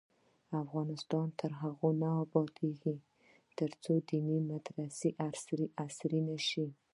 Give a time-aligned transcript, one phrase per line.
[0.63, 2.95] افغانستان تر هغو نه ابادیږي،
[3.57, 5.09] ترڅو دیني مدرسې
[5.83, 6.67] عصري نشي.